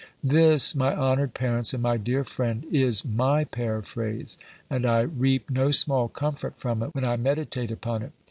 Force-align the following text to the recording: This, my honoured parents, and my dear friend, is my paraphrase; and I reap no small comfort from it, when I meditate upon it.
This, 0.23 0.73
my 0.73 0.95
honoured 0.95 1.35
parents, 1.35 1.75
and 1.75 1.83
my 1.83 1.95
dear 1.97 2.23
friend, 2.23 2.65
is 2.71 3.05
my 3.05 3.43
paraphrase; 3.43 4.35
and 4.67 4.83
I 4.87 5.01
reap 5.01 5.51
no 5.51 5.69
small 5.69 6.07
comfort 6.07 6.57
from 6.59 6.81
it, 6.81 6.95
when 6.95 7.05
I 7.05 7.17
meditate 7.17 7.69
upon 7.69 8.01
it. 8.01 8.11